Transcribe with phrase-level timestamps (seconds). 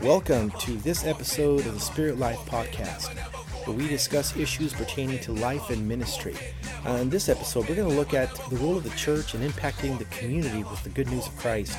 [0.00, 3.16] Welcome to this episode of the Spirit Life Podcast,
[3.66, 6.34] where we discuss issues pertaining to life and ministry.
[6.84, 9.42] Uh, in this episode, we're going to look at the role of the church in
[9.42, 11.78] impacting the community with the good news of Christ.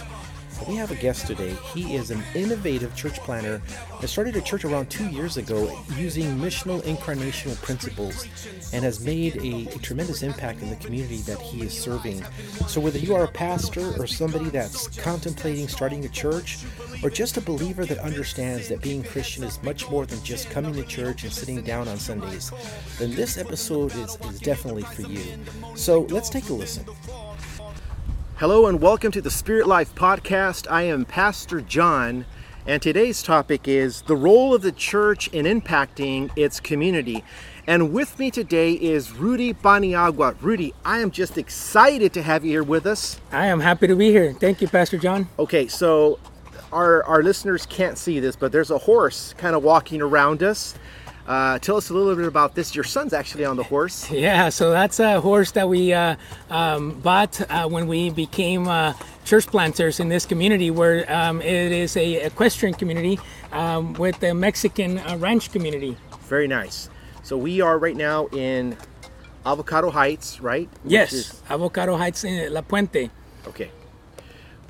[0.68, 1.56] We have a guest today.
[1.74, 3.62] He is an innovative church planter
[4.00, 8.28] that started a church around two years ago using missional incarnational principles
[8.72, 12.24] and has made a, a, tremendous impact in the community that he is serving.
[12.68, 16.60] So, whether you are a pastor or somebody that's contemplating starting a church,
[17.04, 20.74] or just a believer that understands that being Christian is much more than just coming
[20.76, 22.52] to church and sitting down on Sundays,
[23.00, 25.24] then this episode is, is definitely for you.
[25.76, 26.86] So, let's take a listen.
[28.38, 30.66] Hello and welcome to the Spirit Life Podcast.
[30.70, 32.26] I am Pastor John,
[32.66, 37.24] and today's topic is the role of the church in impacting its community.
[37.68, 40.36] And with me today is Rudy Paniagua.
[40.42, 43.22] Rudy, I am just excited to have you here with us.
[43.32, 44.34] I am happy to be here.
[44.34, 45.30] Thank you, Pastor John.
[45.38, 46.18] Okay, so
[46.72, 50.74] our, our listeners can't see this, but there's a horse kind of walking around us.
[51.26, 52.76] Uh, tell us a little bit about this.
[52.76, 54.10] Your son's actually on the horse.
[54.24, 56.16] Yeah, so that's a horse that we uh,
[56.50, 58.94] um, bought uh, when we became uh,
[59.26, 63.20] church planters in this community, where um, it is a equestrian community
[63.52, 65.98] um, with the Mexican uh, ranch community.
[66.28, 66.90] Very nice.
[67.24, 68.78] So we are right now in
[69.46, 70.70] Avocado Heights, right?
[70.86, 71.42] yes, is...
[71.50, 73.10] Avocado Heights in La Puente.
[73.48, 73.72] Okay.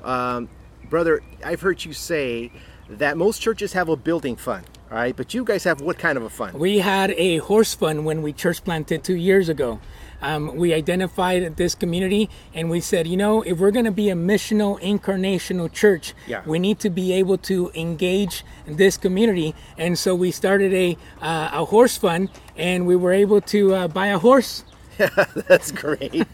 [0.02, 0.48] Um,
[0.88, 2.50] brother, I've heard you say
[2.88, 4.64] that most churches have a building fund.
[4.90, 6.54] All right, but you guys have what kind of a fund?
[6.54, 9.80] We had a horse fund when we church planted two years ago.
[10.20, 14.08] Um, we identified this community and we said, you know, if we're going to be
[14.10, 16.42] a missional, incarnational church, yeah.
[16.46, 19.54] we need to be able to engage this community.
[19.76, 23.88] And so we started a, uh, a horse fund and we were able to uh,
[23.88, 24.64] buy a horse
[24.98, 25.08] yeah,
[25.48, 26.26] that's great.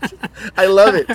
[0.57, 1.09] I love it.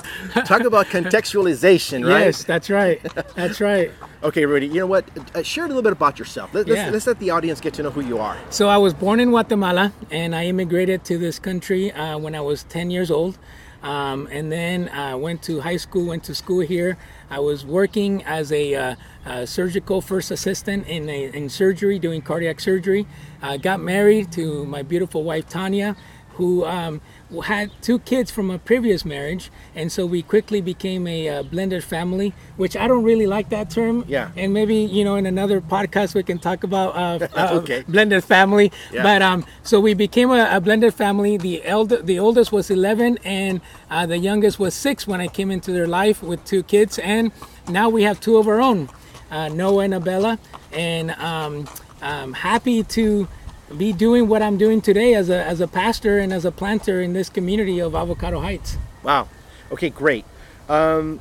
[0.46, 2.26] Talk about contextualization, right?
[2.26, 3.02] Yes, that's right.
[3.36, 3.92] That's right.
[4.24, 5.06] okay, Rudy, you know what?
[5.36, 6.54] Uh, share a little bit about yourself.
[6.54, 6.90] Let, us yeah.
[6.90, 8.38] let's let the audience get to know who you are.
[8.50, 12.42] So, I was born in Guatemala and I immigrated to this country uh, when I
[12.42, 13.38] was 10 years old.
[13.84, 16.98] Um, and then I uh, went to high school, went to school here.
[17.30, 18.96] I was working as a, uh,
[19.28, 23.06] a surgical first assistant in, a, in surgery, doing cardiac surgery.
[23.44, 25.96] I got married to my beautiful wife, Tanya
[26.36, 27.02] who um,
[27.44, 31.84] had two kids from a previous marriage, and so we quickly became a uh, blended
[31.84, 34.06] family, which I don't really like that term.
[34.08, 34.32] Yeah.
[34.36, 37.84] And maybe you know in another podcast we can talk about uh, uh, okay.
[37.88, 38.72] blended family.
[38.92, 39.04] Yeah.
[39.04, 41.38] But um, so we became a, a, blended family.
[41.38, 45.52] The elder, the oldest was 11, and uh, the youngest was six when I came
[45.52, 47.32] into their life with two kids, and
[47.68, 48.90] now we have two of our own,
[49.32, 50.38] uh, Noah and Abella,
[50.72, 51.68] and um,
[52.02, 53.28] I'm happy to
[53.78, 57.02] be doing what I'm doing today as a, as a pastor and as a planter
[57.02, 58.78] in this community of Avocado Heights.
[59.04, 59.28] Wow.
[59.72, 60.26] Okay, great.
[60.70, 61.20] Um,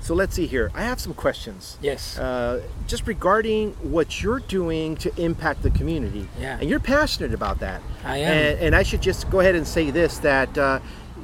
[0.00, 0.70] so let's see here.
[0.74, 1.78] I have some questions.
[1.80, 2.18] Yes.
[2.18, 6.28] Uh, just regarding what you're doing to impact the community.
[6.38, 6.58] Yeah.
[6.60, 7.80] And you're passionate about that.
[8.04, 8.32] I am.
[8.32, 10.80] And, and I should just go ahead and say this that uh,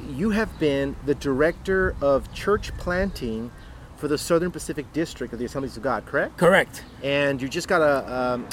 [0.09, 3.51] you have been the director of church planting
[3.97, 6.37] for the Southern Pacific District of the Assemblies of God, correct?
[6.37, 6.83] Correct.
[7.03, 8.47] And you just got a, um,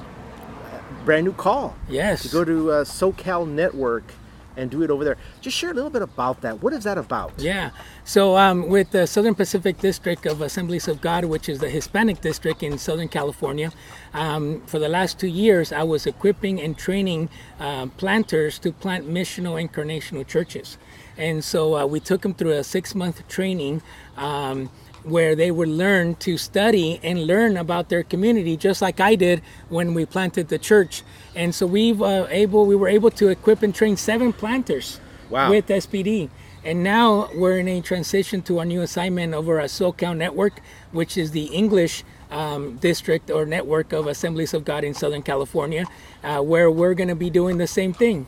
[1.09, 1.75] brand new call.
[1.89, 2.21] Yes.
[2.25, 4.13] To go to uh, SoCal Network
[4.59, 5.17] and do it over there.
[5.41, 6.63] Just share a little bit about that.
[6.63, 7.33] What is that about?
[7.39, 7.71] Yeah.
[8.05, 12.21] So um, with the Southern Pacific District of Assemblies of God, which is the Hispanic
[12.21, 13.73] district in Southern California,
[14.13, 19.09] um, for the last two years, I was equipping and training uh, planters to plant
[19.09, 20.77] missional incarnational churches.
[21.17, 23.81] And so uh, we took them through a six-month training.
[24.19, 24.69] Um,
[25.09, 29.43] where they would learn to study and learn about their community, just like I did
[29.69, 31.03] when we planted the church.
[31.35, 35.51] And so we uh, able we were able to equip and train seven planters wow.
[35.51, 36.31] with SPD.
[36.65, 40.61] And now we're in a transition to our new assignment over a SoCal network,
[40.93, 45.87] which is the English um, district or network of Assemblies of God in Southern California,
[46.23, 48.27] uh, where we're going to be doing the same thing.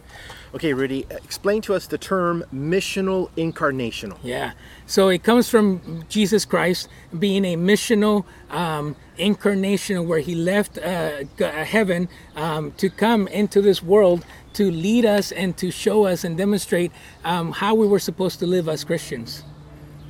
[0.52, 4.18] Okay, Rudy, explain to us the term missional incarnational.
[4.22, 4.52] Yeah,
[4.84, 11.22] so it comes from Jesus Christ being a missional um, incarnational, where he left uh,
[11.38, 14.24] heaven um, to come into this world
[14.54, 16.90] to lead us and to show us and demonstrate
[17.24, 19.44] um, how we were supposed to live as Christians.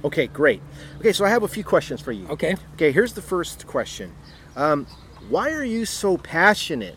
[0.05, 0.63] Okay, great.
[0.99, 2.27] Okay, so I have a few questions for you.
[2.29, 2.57] Okay.
[2.75, 4.15] Okay, here's the first question.
[4.57, 4.87] Um,
[5.29, 6.97] why are you so passionate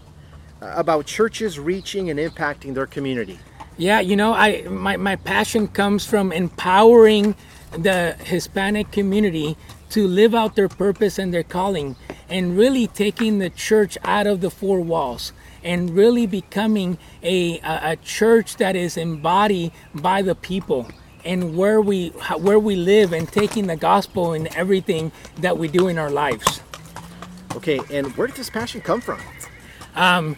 [0.63, 3.37] Uh, about churches reaching and impacting their community?
[3.77, 7.35] Yeah, you know, I my, my passion comes from empowering
[7.71, 9.57] the Hispanic community
[9.89, 11.97] to live out their purpose and their calling
[12.29, 15.33] and really taking the church out of the four walls
[15.63, 20.87] and really becoming a, a, a church that is embodied by the people
[21.25, 25.11] and where we where we live and taking the gospel in everything
[25.41, 26.61] that we do in our lives.
[27.57, 29.19] Okay, and where did this passion come from?
[29.95, 30.37] Um,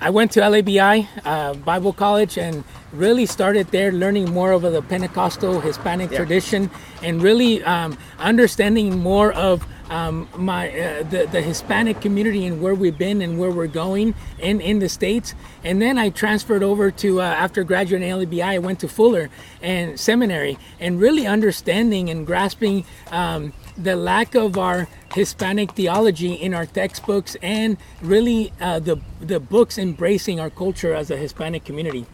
[0.00, 4.82] I went to LABI uh, Bible College and really started there learning more of the
[4.82, 6.18] Pentecostal Hispanic Yeah.
[6.18, 6.70] tradition
[7.02, 12.74] and really um, understanding more of um, my uh, the, the Hispanic community and where
[12.74, 15.34] we've been and where we're going in, in the States.
[15.64, 19.30] And then I transferred over to, uh, after graduating LABI, I went to Fuller
[19.62, 26.54] and seminary and really understanding and grasping um, the lack of our Hispanic theology in
[26.54, 32.06] our textbooks and really uh, the, the books embracing our culture as a Hispanic community.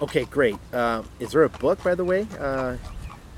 [0.00, 0.56] Okay, great.
[0.72, 2.76] Uh, is there a book, by the way, uh,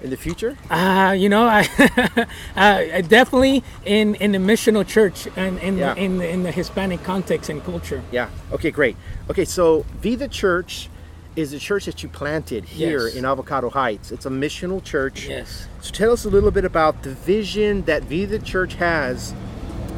[0.02, 0.56] in the future?
[0.70, 1.68] Uh, you know, I
[2.56, 5.94] uh, definitely in, in the missional church and in, Yeah.
[5.94, 8.02] in, in the Hispanic context and culture.
[8.10, 8.30] Yeah.
[8.52, 8.96] Okay, great.
[9.28, 10.88] Okay, so Be the Church
[11.36, 13.16] is a church that you planted here Yes.
[13.16, 14.12] in Avocado Heights.
[14.12, 15.26] It's a missional church.
[15.28, 15.66] Yes.
[15.80, 19.34] So tell us a little bit about the vision that Be the Church has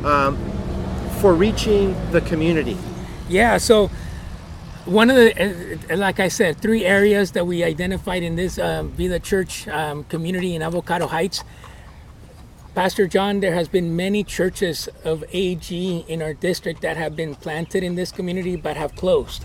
[0.04, 0.36] um,
[1.20, 2.76] for reaching the community.
[3.28, 3.90] Yeah, so
[4.86, 8.90] one of the, uh, like I said, three areas that we identified in this um,
[8.90, 11.42] Be the Church um, community in Avocado Heights.
[12.74, 17.34] Pastor John, there has been many churches of AG in our district that have been
[17.34, 19.44] planted in this community but have closed.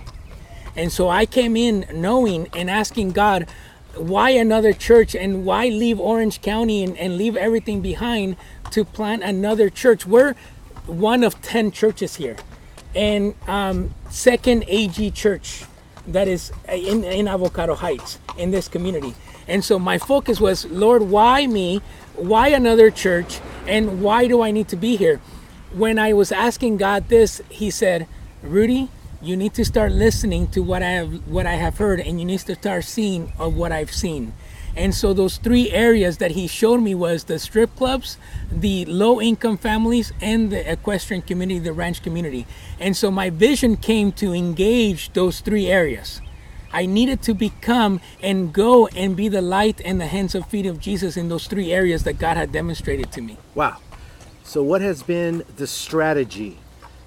[0.75, 3.47] And so I came in knowing and asking God,
[3.95, 8.37] why another church and why leave Orange County and, and leave everything behind
[8.71, 10.05] to plant another church?
[10.05, 10.35] We're
[10.85, 12.37] one of 10 churches here.
[12.95, 15.65] And um, second AG church
[16.07, 19.13] that is in, in Avocado Heights in this community.
[19.47, 21.81] And so my focus was, Lord, why me?
[22.15, 23.39] Why another church?
[23.67, 25.19] And why do I need to be here?
[25.73, 28.07] When I was asking God this, He said,
[28.41, 28.89] Rudy,
[29.21, 32.25] you need to start listening to what I have what I have heard, and you
[32.25, 34.33] need to start seeing of what I've seen.
[34.75, 38.17] And so those three areas that he showed me was the strip clubs,
[38.49, 42.47] the low income families, and the equestrian community, the ranch community.
[42.79, 46.21] And so my vision came to engage those three areas.
[46.73, 50.65] I needed to become and go and be the light and the hands and feet
[50.65, 53.37] of Jesus in those three areas that God had demonstrated to me.
[53.55, 53.77] Wow.
[54.43, 56.57] So, what has been the strategy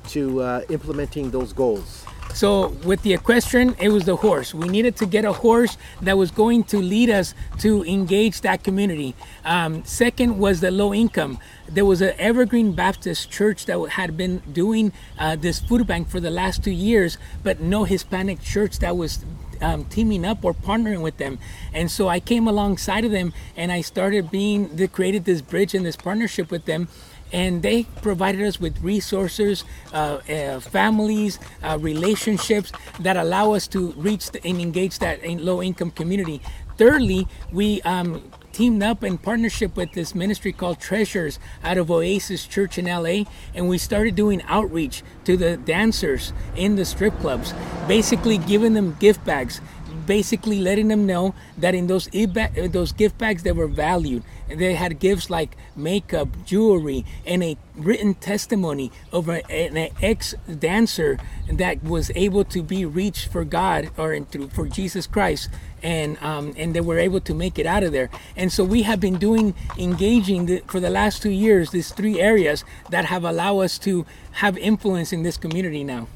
[0.09, 2.04] to uh, implementing those goals?
[2.35, 4.53] So with the equestrian, it was the horse.
[4.53, 8.65] We needed to get a horse that was going to lead us to engage that
[8.65, 9.15] community.
[9.45, 11.39] Um, second was the low income.
[11.69, 16.19] There was an Evergreen Baptist church that had been doing uh, this food bank for
[16.19, 19.25] the last two years, but no Hispanic church that was
[19.61, 21.39] um, teaming up or partnering with them.
[21.73, 25.73] And so I came alongside of them and I started being, they created this bridge
[25.73, 26.89] and this partnership with them
[27.35, 32.71] and they provided us with resources, uh, uh, families, uh, relationships
[33.01, 36.41] that allow us to reach the, and engage that in low-income community.
[36.79, 38.23] Thirdly, we um,
[38.53, 43.25] teamed up in partnership with this ministry called Treasures out of Oasis Church in LA,
[43.53, 47.53] and we started doing outreach to the dancers in the strip clubs,
[47.89, 49.61] basically giving them gift bags
[50.07, 54.23] basically letting them know that in those e-ba- those gift bags that were valued.
[54.49, 61.19] They had gifts like makeup, jewelry, and a written testimony of an ex dancer
[61.51, 65.49] that was able to be reached for God or through for Jesus Christ,
[65.83, 68.11] and um, and they were able to make it out of there.
[68.37, 72.21] And so we have been doing engaging the, for the last two years these three
[72.21, 76.09] areas that have allowed us to have influence in this community now.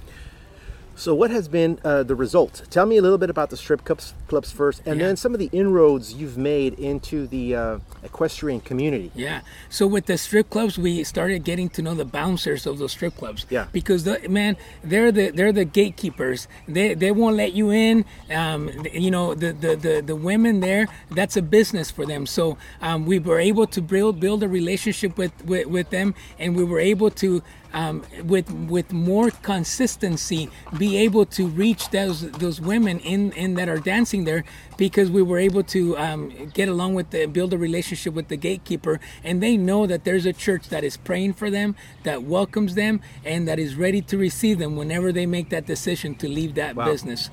[0.98, 2.62] So, what has been uh, the result?
[2.70, 5.06] Tell me a little bit about the strip clubs, clubs first, and Yeah.
[5.08, 9.10] then some of the inroads you've made into the uh, equestrian community.
[9.14, 9.40] Yeah.
[9.70, 13.16] So with the strip clubs, we started getting to know the bouncers of those strip
[13.16, 13.46] clubs.
[13.50, 13.66] Yeah.
[13.72, 16.46] Because the man, they're the they're the gatekeepers.
[16.68, 18.04] They they won't let you in.
[18.30, 20.86] Um, you know the, the the the women there.
[21.10, 22.26] That's a business for them.
[22.26, 26.54] So um, we were able to build build a relationship with with, with them, and
[26.56, 27.42] we were able to.
[27.74, 33.68] Um, with with more consistency, be able to reach those those women in, in that
[33.68, 34.44] are dancing there,
[34.76, 38.36] because we were able to um, get along with the build a relationship with the
[38.36, 42.74] gatekeeper, and they know that there's a church that is praying for them, that welcomes
[42.74, 46.54] them, and that is ready to receive them whenever they make that decision to leave
[46.54, 46.84] that Wow.
[46.84, 47.30] business.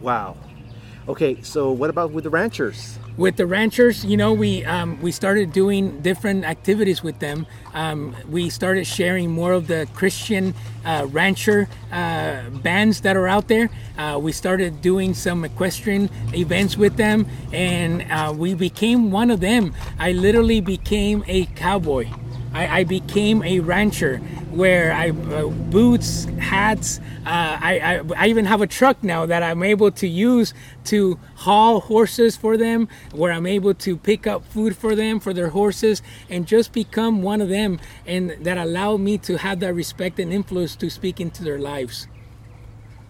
[0.00, 0.36] Wow.
[1.08, 2.98] Okay, so what about with the ranchers?
[3.16, 7.46] With the ranchers, you know, we um, we started doing different activities with them.
[7.74, 10.54] Um, we started sharing more of the Christian
[10.84, 13.70] uh, rancher uh, bands that are out there.
[13.96, 19.40] Uh, we started doing some equestrian events with them, and uh, we became one of
[19.40, 19.74] them.
[19.98, 22.08] I literally became a cowboy.
[22.56, 24.20] I, I became a rancher.
[24.56, 26.98] where I uh, boots, hats.
[27.26, 31.18] Uh, I, I I even have a truck now that I'm able to use to
[31.34, 35.50] haul horses for them, where I'm able to pick up food for them for their
[35.50, 40.18] horses, and just become one of them, and that allow me to have that respect
[40.18, 42.08] and influence to speak into their lives.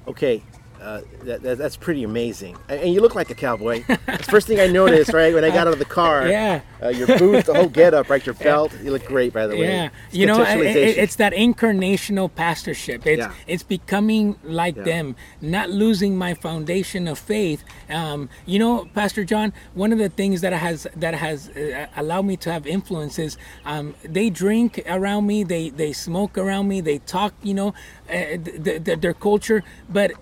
[0.08, 0.42] Okay,
[0.87, 2.57] uh, that, that, that's pretty amazing.
[2.69, 3.83] And, you look like a cowboy.
[4.07, 6.28] That's first thing I noticed, right, when I got out of the car.
[6.37, 6.61] Yeah.
[6.83, 8.25] Uh, your boots, the whole get up, right?
[8.25, 8.71] Your belt.
[8.83, 9.62] You look great, by the way.
[9.66, 13.07] Yeah, It's you know, it- it- it's that incarnational pastorship.
[13.07, 13.33] It's Yeah.
[13.47, 14.83] it's becoming like Yeah.
[14.85, 17.64] them, not losing my foundation of faith.
[17.90, 22.26] Um, you know, Pastor John, one of the things that has that has uh, allowed
[22.26, 26.81] me to have influence is um, they drink around me, they they smoke around me,
[26.83, 27.69] they talk, you know,
[28.11, 28.12] uh,
[28.45, 30.12] th- th- their culture, but.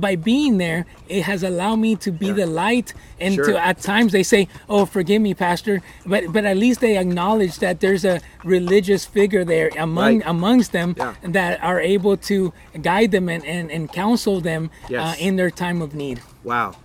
[0.00, 3.46] By being there, it has allowed me to be the light, and Sure.
[3.46, 7.58] to at times they say, "Oh, forgive me, Pastor," but but at least they acknowledge
[7.60, 10.22] that there's a religious figure there among Right.
[10.26, 11.14] amongst them Yeah.
[11.22, 15.80] that are able to guide them and and, and counsel them uh, in their time
[15.82, 16.20] of need.
[16.44, 16.76] Wow.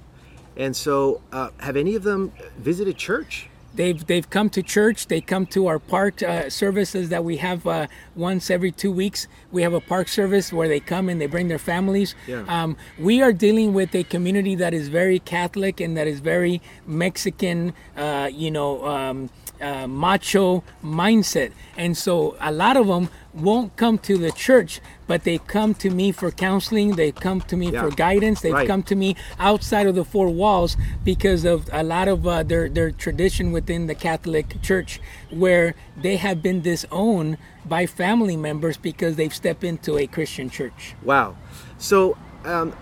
[0.58, 3.48] And so, uh, have any of them visited church?
[3.74, 5.08] They've they've come to church.
[5.08, 9.28] They come to our park uh, services that we have uh, once every two weeks.
[9.52, 12.16] We have a park service where they come and they bring their families.
[12.28, 12.44] Yeah.
[12.48, 16.62] Um, we are dealing with a community that is very Catholic and that is very
[16.86, 17.74] Mexican.
[17.96, 18.86] Uh, you know.
[18.86, 19.30] Um,
[19.62, 25.24] uh, macho mindset, and so a lot of them won't come to the church, but
[25.24, 26.96] they come to me for counseling.
[26.96, 27.82] They come to me Yeah.
[27.84, 28.42] for guidance.
[28.42, 28.68] They've Right.
[28.68, 30.76] come to me outside of the four walls
[31.06, 35.00] because of a lot of uh, their their tradition within the Catholic Church,
[35.30, 40.96] where they have been disowned by family members because they've stepped into a Christian church.
[41.04, 41.36] Wow.
[41.78, 42.74] So, um,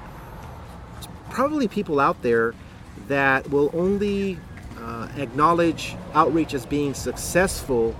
[1.29, 2.53] probably people out there
[3.07, 4.39] that will only
[4.81, 7.95] uh, acknowledge outreach as being successful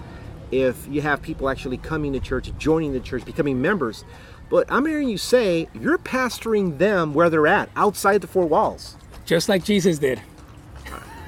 [0.52, 4.04] if you have people actually coming to church, joining the church, becoming members.
[4.50, 8.96] But I'm hearing you say you're pastoring them where they're at, outside the four walls.
[9.26, 10.20] just like Jesus did.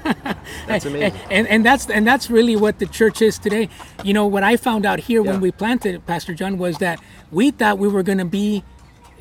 [0.66, 1.16] That's amazing.
[1.30, 3.68] And and that's and that's really what the church is today.
[4.02, 5.30] You know what I found out here Yeah.
[5.30, 8.64] when we planted Pastor John was that we thought we were going to be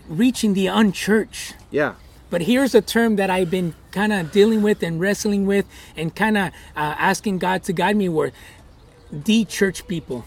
[0.10, 1.56] reaching the unchurched.
[1.70, 1.94] Yeah.
[2.32, 6.16] But here's a term that I've been kind of dealing with and wrestling with and
[6.16, 8.34] kind of uh, asking God to guide me with.
[9.12, 10.26] De church people.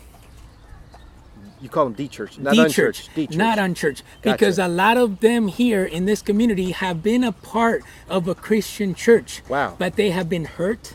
[1.63, 3.07] You call them D church, not De unchurched.
[3.07, 3.37] church, D-church.
[3.39, 7.83] not unchurched, because a lot of them here in this community have been a part
[8.07, 9.41] of a Christian church.
[9.49, 9.75] Wow.
[9.79, 10.93] But they have been hurt,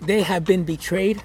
[0.00, 1.22] they have been betrayed,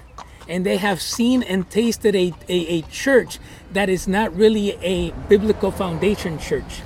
[0.48, 3.40] and they have seen and tasted a, a, a church
[3.74, 6.82] that is not really a biblical foundation church.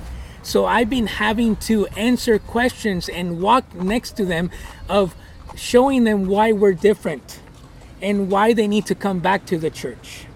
[0.46, 4.48] So I've been having to answer questions and walk next to them
[4.88, 5.16] of
[5.56, 7.40] showing them why we're different
[8.00, 10.26] and why they need to come back to the church.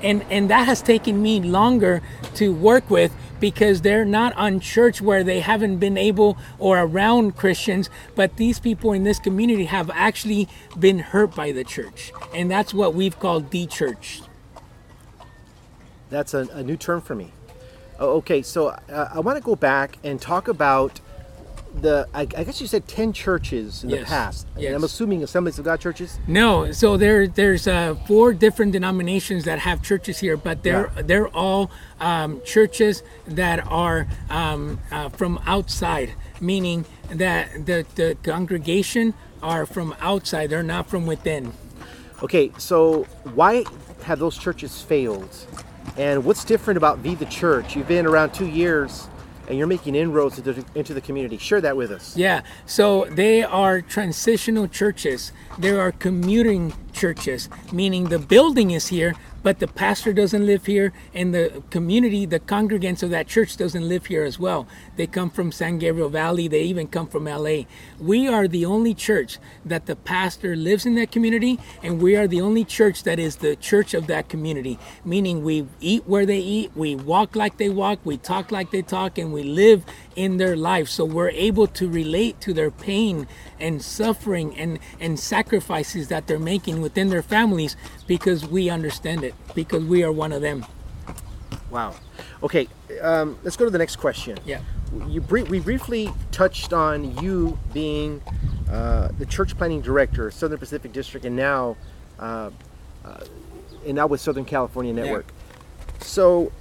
[0.00, 2.00] And and that has taken me longer
[2.36, 7.34] to work with because they're not on church where they haven't been able or around
[7.34, 10.48] Christians but these people in this community have actually
[10.78, 12.12] been hurt by the church.
[12.32, 14.22] And that's what we've called the church.
[16.08, 17.32] That's a, a new term for me.
[17.98, 21.00] Oh, okay, so uh, I want to go back and talk about
[21.80, 22.08] the.
[22.12, 24.46] I, I guess you said ten churches in the Yes, past.
[24.54, 24.74] And yes.
[24.74, 26.18] I'm assuming Assemblies of God churches.
[26.26, 31.02] No, so there there's uh, four different denominations that have churches here, but they're Yeah.
[31.02, 31.70] they're all
[32.00, 39.94] um, churches that are um, uh, from outside, meaning that the the congregation are from
[40.00, 41.52] outside; they're not from within.
[42.22, 43.64] Okay, so why
[44.02, 45.30] have those churches failed?
[45.96, 47.76] And what's different about Be the Church?
[47.76, 49.08] You've been around two years,
[49.48, 51.38] and you're making inroads into, the community.
[51.38, 52.16] Share that with us.
[52.16, 55.32] Yeah, so they are transitional churches.
[55.58, 59.14] There are commuting churches, meaning the building is here,
[59.44, 63.86] but the pastor doesn't live here, and the community, the congregants of that church, doesn't
[63.86, 64.66] live here as well.
[64.96, 66.48] They come from San Gabriel Valley.
[66.48, 67.64] They even come from LA.
[68.00, 72.26] We are the only church that the pastor lives in that community, and we are
[72.26, 74.78] the only church that is the church of that community.
[75.04, 78.82] Meaning, we eat where they eat, we walk like they walk, we talk like they
[78.82, 79.84] talk, and we live
[80.16, 80.88] in their life.
[80.88, 83.26] So we're able to relate to their pain
[83.58, 89.34] and suffering and and sacrifices that they're making within their families because we understand it
[89.54, 90.64] because we are one of them.
[91.70, 91.94] Wow.
[92.42, 92.68] Okay,
[93.02, 94.38] um, let's go to the next question.
[94.44, 94.60] Yeah.
[95.08, 98.22] You bri- we briefly touched on you being
[98.70, 101.76] uh, the church planting director, Southern Pacific District, and now,
[102.20, 102.50] uh,
[103.04, 103.24] uh,
[103.84, 105.26] and now with Southern California Network.
[106.00, 106.52] So,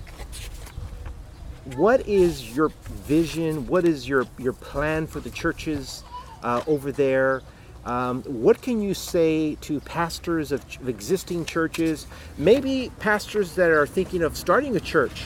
[1.75, 2.69] what is your
[3.07, 3.67] vision?
[3.67, 6.03] What is your your plan for the churches
[6.43, 7.41] uh, over there?
[7.85, 13.71] Um, what can you say to pastors of, ch- of existing churches, maybe pastors that
[13.71, 15.23] are thinking of starting a church?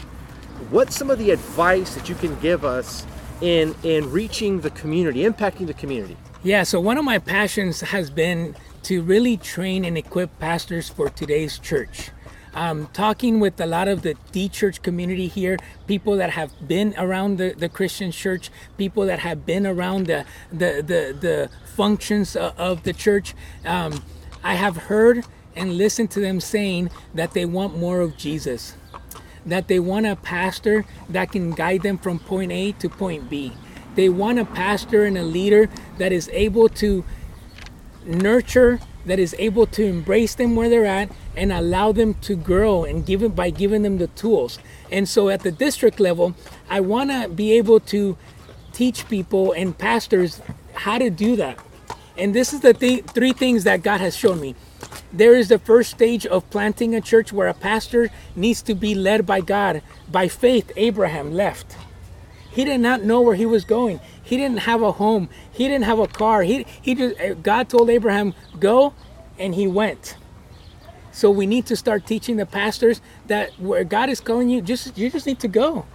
[0.71, 3.05] What's some of the advice that you can give us
[3.41, 6.17] in in reaching the community, impacting the community?
[6.43, 11.09] Yeah, so one of my passions has been to really train and equip pastors for
[11.09, 12.11] today's church.
[12.57, 16.95] Um, talking with a lot of the D church community here, people that have been
[16.97, 18.49] around the, the Christian church,
[18.79, 24.03] people that have been around the the the, the functions of, the church, um,
[24.43, 25.23] I have heard
[25.55, 28.73] and listened to them saying that they want more of Jesus,
[29.45, 33.53] that they want a pastor that can guide them from point A to point B.
[33.93, 37.05] They want a pastor and a leader that is able to
[38.03, 42.83] nurture that is able to embrace them where they're at and allow them to grow
[42.83, 44.59] and give it by giving them the tools.
[44.91, 46.35] And so at the district level,
[46.69, 48.17] I want to be able to
[48.73, 50.41] teach people and pastors
[50.73, 51.57] how to do that.
[52.17, 54.55] And this is the th- three things that God has shown me.
[55.13, 58.93] There is the first stage of planting a church where a pastor needs to be
[58.93, 59.81] led by God.
[60.11, 61.75] By faith, Abraham left.
[62.57, 63.99] He did not know where he was going.
[64.23, 65.29] He didn't have a home.
[65.51, 66.41] He didn't have a car.
[66.41, 68.95] He, he just, uh, God told Abraham, go,
[69.37, 70.17] and he went.
[71.11, 74.97] So we need to start teaching the pastors that where God is calling you, just
[74.97, 75.85] you just need to go.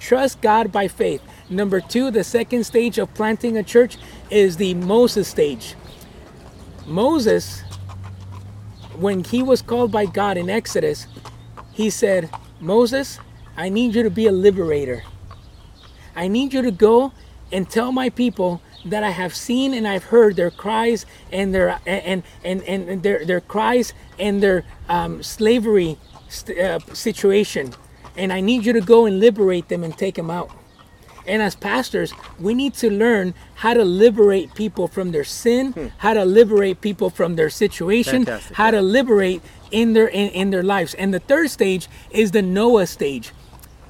[0.00, 1.20] Trust God by faith.
[1.50, 3.98] Number two, the second stage of planting a church
[4.30, 5.74] is the Moses stage.
[6.86, 7.60] Moses,
[8.96, 11.06] when he was called by God in Exodus,
[11.70, 13.18] he said, Moses,
[13.58, 15.04] I need you to be a liberator.
[16.18, 17.12] I need you to go
[17.52, 21.80] and tell my people that I have seen and I've heard their cries and their
[21.86, 25.96] and and and their their cries and their um, slavery
[26.28, 27.72] st- uh, situation,
[28.16, 30.50] and I need you to go and liberate them and take them out.
[31.26, 36.14] And as pastors, we need to learn how to liberate people from their sin, how
[36.14, 40.64] to liberate people from their situation, Fantastic, how to liberate in their in, in their
[40.64, 40.94] lives.
[40.94, 43.32] And the third stage is the Noah stage.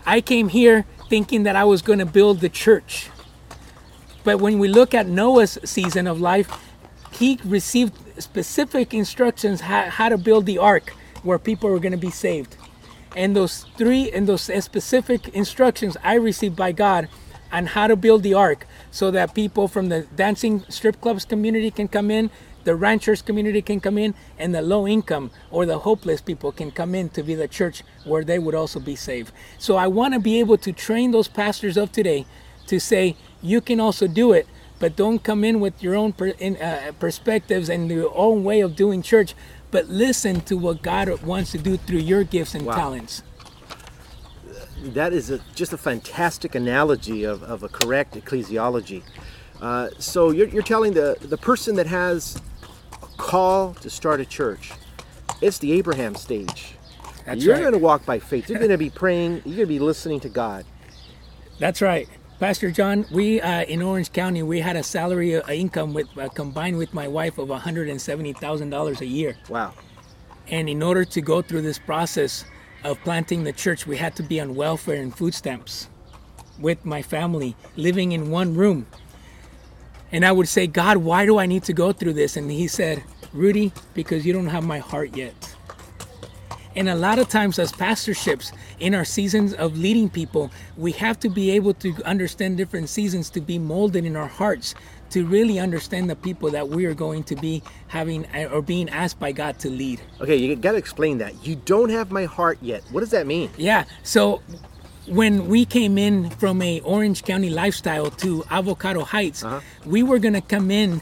[0.05, 3.09] I came here thinking that I was going to build the church.
[4.25, 6.51] But when we look at Noah's season of life,
[7.13, 11.99] he received specific instructions how, how to build the ark where people were going to
[11.99, 12.57] be saved.
[13.17, 17.09] And those three and those specific instructions I received by God
[17.51, 21.71] on how to build the ark so that people from the dancing strip clubs community
[21.71, 22.31] can come in,
[22.69, 26.71] the ranchers community can come in, and the low income or the hopeless people can
[26.71, 29.33] come in to be the church where they would also be saved.
[29.59, 32.27] So I want to be able to train those pastors of today
[32.67, 34.47] to say, you can also do it,
[34.81, 38.61] but don't come in with your own per, in, uh, perspectives and your own way
[38.61, 39.35] of doing church,
[39.71, 42.75] but listen to what God wants to do through your gifts and Wow.
[42.75, 43.23] talents.
[44.83, 49.05] That is a, just a fantastic analogy of, of a correct ecclesiology.
[49.61, 52.41] Uh, so you're, you're telling the, the person that has
[53.19, 54.73] call to start a church,
[55.43, 56.75] it's the Abraham stage.
[57.27, 57.61] That's you're right.
[57.61, 58.49] going to walk by faith.
[58.49, 59.43] You're going to be praying.
[59.45, 60.65] You're going to be listening to God.
[61.59, 62.09] That's right.
[62.41, 66.29] Pastor John, we uh, in Orange County, we had a salary uh, income with uh,
[66.29, 69.37] combined with my wife of $170,000 a year.
[69.49, 69.75] Wow.
[70.47, 72.45] And in order to go through this process
[72.85, 75.89] of planting the church, we had to be on welfare and food stamps
[76.59, 78.87] with my family, living in one room.
[80.13, 82.37] And I would say, God, why do I need to go through this?
[82.37, 85.35] And he said, Rudy, because you don't have my heart yet.
[86.77, 91.19] And a lot of times, as pastorships, in our seasons of leading people, we have
[91.21, 94.75] to be able to understand different seasons to be molded in our hearts
[95.11, 98.89] to really understand the people that we are going to be having eh, or being
[98.91, 100.01] asked by God to lead.
[100.21, 101.45] Okay, you got to explain that.
[101.45, 102.85] You don't have my heart yet.
[102.93, 103.51] What does that mean?
[103.57, 103.85] Yeah.
[104.03, 104.43] So
[105.11, 109.61] when we came in from a Orange County lifestyle to Avocado Heights, uh-huh.
[109.85, 111.01] we were gonna come in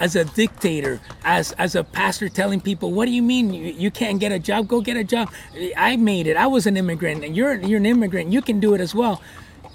[0.00, 3.90] as a dictator, as as a pastor telling people, "What do you mean you, you
[3.90, 4.68] can't get a job?
[4.68, 5.30] Go get a job."
[5.76, 6.36] I made it.
[6.36, 8.32] I was an immigrant, and you're you're an immigrant.
[8.32, 9.22] You can do it as well.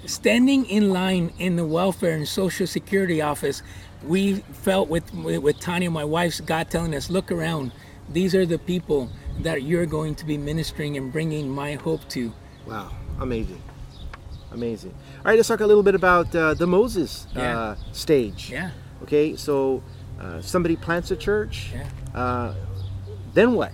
[0.06, 3.62] Standing in line in the welfare and social security office,
[4.02, 7.72] we felt with with, with Tanya, my wife's God telling us, "Look around.
[8.12, 9.08] These are the people
[9.40, 12.32] that you're going to be ministering and bringing my hope to."
[12.66, 13.60] Wow, amazing,
[14.52, 14.94] amazing.
[15.18, 17.58] All right, let's talk a little bit about uh, the Moses Yeah.
[17.58, 18.50] uh, stage.
[18.50, 18.70] Yeah.
[19.02, 19.82] Okay, so
[20.20, 21.70] uh, somebody plants a church.
[21.72, 21.88] Yeah.
[22.18, 22.54] Uh,
[23.34, 23.72] then what?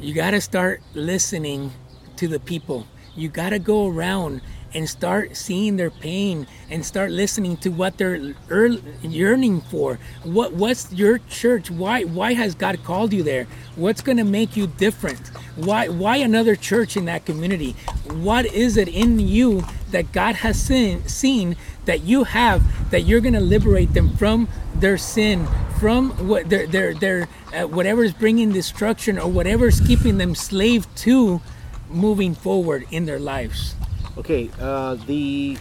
[0.00, 1.72] You got to start listening
[2.16, 2.86] to the people.
[3.16, 4.40] You got to go around
[4.74, 9.98] and start seeing their pain and start listening to what they're ear- yearning for.
[10.24, 11.70] What what's your church?
[11.70, 13.46] Why why has God called you there?
[13.76, 15.28] What's going to make you different?
[15.56, 17.72] Why why another church in that community?
[18.04, 23.20] What is it in you that God has seen, seen that you have that you're
[23.20, 25.46] going to liberate them from their sin,
[25.80, 30.86] from what they're they're, they're uh, whatever's bringing destruction or whatever is keeping them slave
[30.96, 31.40] to
[31.88, 33.74] moving forward in their lives.
[34.18, 35.56] Okay, uh, the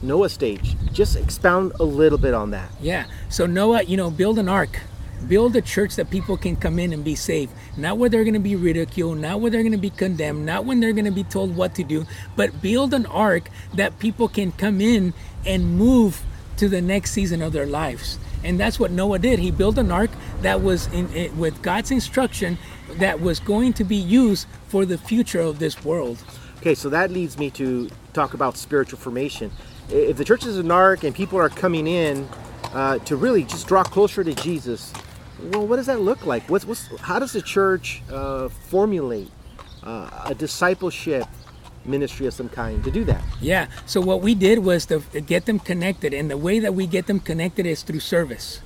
[0.00, 0.76] Noah stage.
[0.92, 2.70] Just expound a little bit on that.
[2.80, 3.06] Yeah.
[3.28, 4.78] So Noah, you know, build an ark.
[5.26, 7.52] Build a church that people can come in and be saved.
[7.76, 10.64] Not where they're going to be ridiculed, not where they're going to be condemned, not
[10.64, 14.28] when they're going to be told what to do, but build an ark that people
[14.28, 16.22] can come in and move
[16.58, 18.18] to the next season of their lives.
[18.44, 19.38] And that's what Noah did.
[19.38, 20.10] He built an ark
[20.42, 22.58] that was in, in with God's instruction
[22.98, 26.22] that was going to be used for the future of this world.
[26.66, 29.52] Okay, so that leads me to talk about spiritual formation.
[29.88, 32.28] If the church is an ark and people are coming in
[32.72, 34.92] uh, to really just draw closer to Jesus,
[35.52, 36.50] well, what does that look like?
[36.50, 39.30] What's, what's how does the church uh, formulate
[39.84, 41.28] uh, a discipleship
[41.84, 43.22] ministry of some kind to do that?
[43.40, 43.68] Yeah.
[43.86, 47.06] So what we did was to get them connected, and the way that we get
[47.06, 48.60] them connected is through service.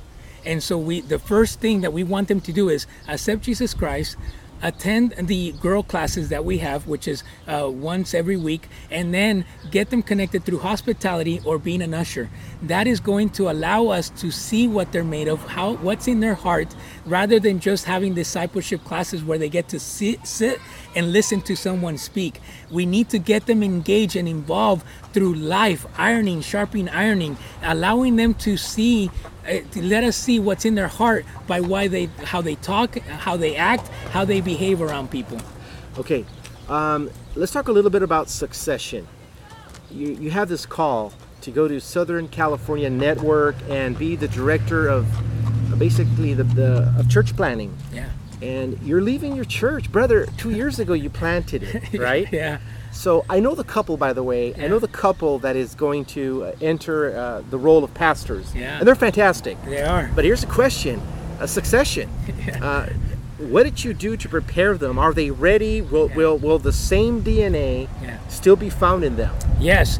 [0.46, 3.74] And so we, the first thing that we want them to do is accept Jesus
[3.74, 4.16] Christ,
[4.62, 9.44] attend the girl classes that we have, which is uh, once every week, and then
[9.70, 12.29] get them connected through hospitality or being an usher.
[12.62, 16.20] That is going to allow us to see what they're made of, how what's in
[16.20, 16.75] their heart,
[17.07, 20.61] rather than just having discipleship classes where they get to sit, sit
[20.94, 22.40] and listen to someone speak.
[22.70, 28.35] We need to get them engaged and involved through life, ironing, sharpening, ironing, allowing them
[28.35, 29.11] to see
[29.46, 32.99] uh, to let us see what's in their heart by why they how they talk
[32.99, 35.38] how they act how they behave around people.
[35.99, 36.25] Okay
[36.70, 39.07] um, let's talk a little bit about succession.
[39.90, 44.87] You, you have this call to go to southern california network and be the director
[44.87, 45.07] of
[45.79, 47.77] basically the, the of church planting.
[47.92, 48.09] Yeah.
[48.40, 49.90] And you're leaving your church.
[49.90, 52.33] Brother two years ago you planted it right?
[52.33, 52.59] Yeah
[52.92, 54.50] so I know the couple, by the way.
[54.53, 54.64] Yeah.
[54.64, 58.55] I know the couple that is going to uh, enter uh, the role of pastors.
[58.55, 58.79] Yeah.
[58.79, 59.57] And they're fantastic.
[59.64, 61.00] they are But here's a question:
[61.40, 62.09] a succession.
[62.46, 62.64] Yeah.
[62.64, 62.87] Uh,
[63.38, 64.98] what did you do to prepare them?
[64.98, 65.81] Are they ready?
[65.81, 66.16] Will Yeah.
[66.16, 67.88] will will the same DNA
[68.29, 69.35] still be found in them?
[69.59, 69.98] yes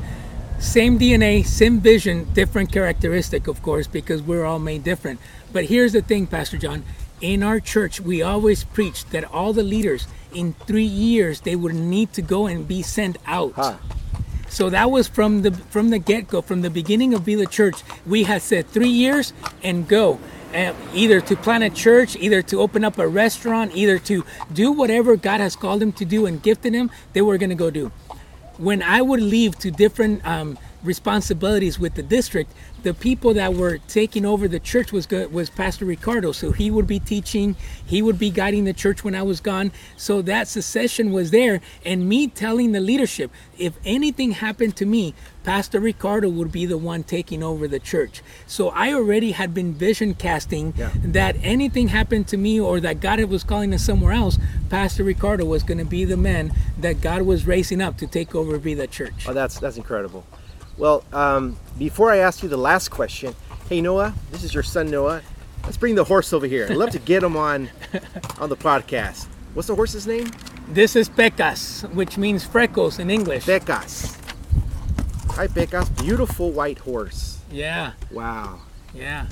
[0.59, 5.19] same dna same vision different characteristic of course because we're all made different
[5.55, 6.83] but here's the thing pastor john
[7.21, 11.75] in our church we always preached that all the leaders in three years they would
[11.75, 13.77] need to go and be sent out Huh.
[14.51, 17.47] So that was from the from the get go, from the beginning of Be the
[17.47, 17.83] Church.
[18.05, 20.19] We had said three years and go,
[20.53, 24.73] uh, either to plant a church, either to open up a restaurant, either to do
[24.73, 26.91] whatever God has called them to do and gifted them.
[27.13, 27.93] They were going to go do.
[28.59, 33.79] When I would leave to different um, responsibilities with the district, the people that were
[33.89, 36.33] taking over the church was good, was Pastor Ricardo.
[36.33, 39.73] So he would be teaching, he would be guiding the church when I was gone.
[39.97, 45.15] So that succession was there, and me telling the leadership, if anything happened to me,
[45.43, 48.23] Pastor Ricardo would be the one taking over the church.
[48.47, 50.91] So I already had been vision casting Yeah.
[51.03, 54.39] that anything happened to me or that God was calling us somewhere else,
[54.69, 58.35] Pastor Ricardo was going to be the man that God was raising up to take
[58.35, 59.27] over be the church.
[59.27, 60.25] Oh, that's that's incredible.
[60.81, 63.35] Well, um, before I ask you the last question,
[63.69, 65.21] hey Noah, this is your son Noah.
[65.65, 66.67] Let's bring the horse over here.
[66.71, 67.69] I'd love to get him on
[68.41, 69.27] on the podcast.
[69.53, 70.31] What's the horse's name?
[70.69, 73.45] This is Pecas, which means freckles in English.
[73.45, 74.17] Pecas.
[75.33, 75.91] Hi, Pecas.
[76.03, 77.41] Beautiful white horse.
[77.51, 78.61] yeah, Wow.
[78.95, 79.27] yeah.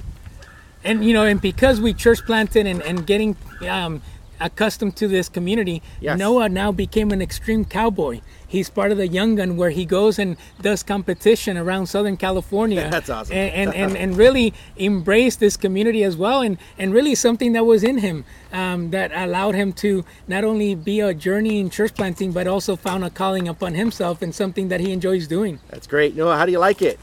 [0.85, 4.03] And you know, and because we church planted and, and getting um,
[4.41, 6.19] accustomed to this community, Yes.
[6.19, 8.21] Noah now became an extreme cowboy.
[8.47, 12.89] He's part of the Young Gun where he goes and does competition around Southern California.
[12.91, 13.37] That's awesome.
[13.37, 16.41] And, and, and, and really embrace this community as well.
[16.41, 20.75] And, and really something that was in him um, that allowed him to not only
[20.75, 24.69] be a journey in church planting, but also found a calling upon himself and something
[24.69, 25.61] that he enjoys doing.
[25.69, 26.17] That's great.
[26.17, 26.99] Noah, how do you like it?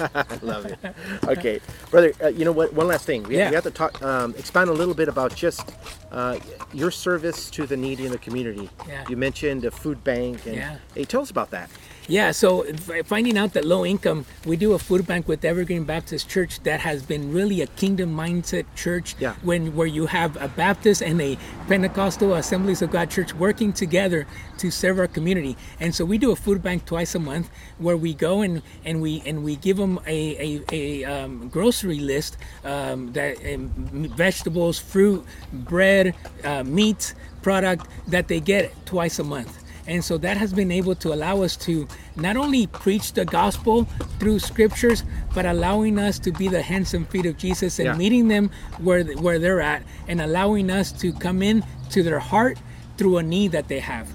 [0.14, 0.78] I love it.
[1.28, 2.12] Okay, brother.
[2.22, 2.72] Uh, you know what?
[2.74, 3.22] One last thing.
[3.24, 3.48] We, Yeah.
[3.48, 5.70] we have to talk, um, expand a little bit about just
[6.10, 6.38] uh,
[6.72, 8.68] your service to the needy in the community.
[8.88, 9.04] Yeah.
[9.08, 10.76] You mentioned a food bank, and Yeah.
[10.94, 11.70] hey, tell us about that.
[12.08, 12.64] Yeah, so
[13.04, 16.80] finding out that low income, we do a food bank with Evergreen Baptist Church that
[16.80, 19.14] has been really a kingdom mindset church.
[19.20, 19.34] Yeah.
[19.42, 21.38] When where you have a Baptist and a
[21.68, 24.26] Pentecostal Assemblies of God church working together
[24.58, 25.56] to serve our community.
[25.78, 29.00] And so we do a food bank twice a month where we go and, and
[29.00, 33.68] we and we give them a a, a um, grocery list um, that um,
[34.16, 39.61] vegetables, fruit, bread, uh, meat product that they get twice a month.
[39.86, 43.84] And so that has been able to allow us to not only preach the gospel
[44.20, 45.02] through scriptures,
[45.34, 47.96] but allowing us to be the hands and feet of Jesus and Yeah.
[47.96, 52.58] meeting them where where they're at, and allowing us to come in to their heart
[52.96, 54.06] through a need that they have.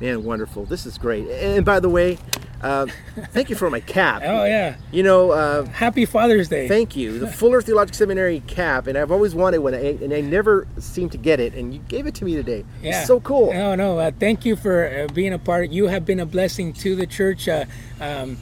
[0.00, 0.64] Man, wonderful.
[0.64, 1.28] This is great.
[1.28, 2.18] And by the way,
[2.60, 2.86] Uh,
[3.30, 4.22] thank you for my cap.
[4.24, 4.76] Oh yeah.
[4.90, 6.66] You know, uh, Happy Father's Day.
[6.66, 7.18] thank you.
[7.18, 11.18] The Fuller Theological Seminary cap, and I've always wanted one, and I never seem to
[11.18, 12.64] get it, and you gave it to me today.
[12.82, 12.98] Yeah.
[12.98, 13.52] It's so cool.
[13.52, 13.98] No, no.
[13.98, 15.70] Uh, thank you for uh, being a part.
[15.70, 17.48] You have been a blessing to the church.
[17.48, 17.64] Uh,
[18.00, 18.38] um,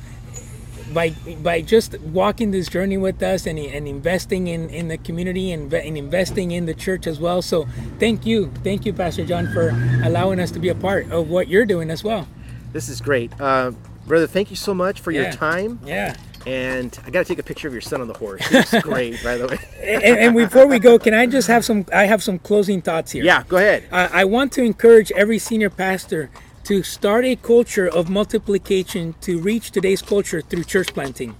[0.94, 1.10] by
[1.42, 5.72] by just walking this journey with us and, and investing in, in the community and,
[5.74, 7.42] and investing in the church as well.
[7.42, 7.66] So
[7.98, 9.70] thank you, thank you, Pastor John, for
[10.04, 12.28] allowing us to be a part of what you're doing as well.
[12.72, 13.32] This is great.
[13.40, 13.72] Uh,
[14.06, 15.80] brother, thank you so much for your time.
[15.84, 16.16] Yeah.
[16.46, 18.40] And I got to take a picture of your son on the horse.
[18.52, 19.58] It's great, by the way.
[19.82, 21.84] and, and before we go, can I just have some?
[21.92, 23.24] I have some closing thoughts here.
[23.24, 23.84] Yeah, go ahead.
[23.90, 26.30] I I want to encourage every senior pastor
[26.64, 31.34] to start a culture of multiplication to reach today's culture through church planting.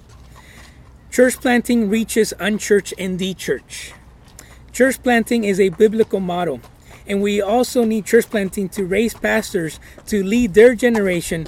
[1.11, 3.93] Church planting reaches unchurched and the church.
[4.73, 6.61] Church planting is a biblical model,
[7.07, 11.47] and we also need church planting to raise pastors to lead their generation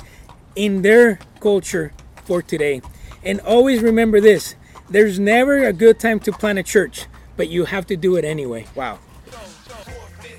[0.58, 1.92] in their culture
[2.24, 2.82] for today.
[3.22, 4.56] And always remember this
[4.90, 8.24] there's never a good time to plant a church, but you have to do it
[8.24, 8.66] anyway.
[8.74, 8.98] Wow.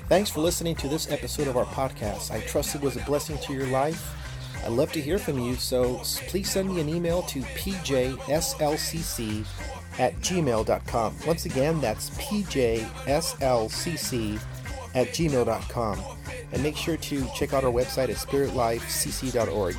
[0.08, 2.30] Thanks for listening to this episode of our podcast.
[2.32, 4.16] I trust it was a blessing to your life.
[4.64, 8.26] I'd love to hear from you, so please send me an email to pjslcc
[9.98, 11.16] at gmail.com.
[11.26, 12.80] Once again, that's pjslcc
[14.94, 16.02] at gmail.com.
[16.52, 19.76] And make sure to check out our website at spiritlifecc.org.